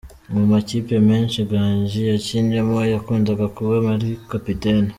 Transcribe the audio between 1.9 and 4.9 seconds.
yakinnyemo, yakundaga kuba ari kapiteni.